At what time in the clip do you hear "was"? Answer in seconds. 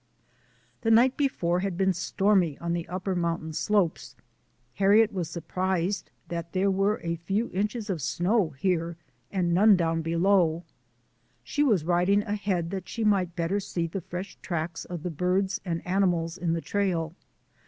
5.13-5.29, 11.61-11.85